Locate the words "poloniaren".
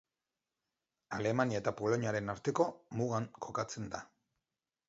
1.81-2.33